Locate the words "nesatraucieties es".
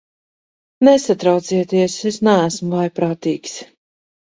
0.89-2.19